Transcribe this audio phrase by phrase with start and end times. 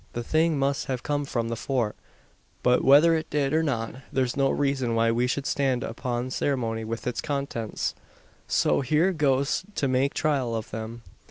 [0.13, 1.95] The thing must have come from the Fort;
[2.63, 6.83] but whether it did, or not, there's no reason why we should stand upon ceremony
[6.83, 7.93] with its contents.
[8.47, 11.03] So, here goes to make trial of them!"